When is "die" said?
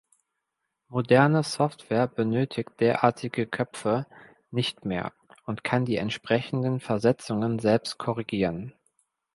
5.85-5.97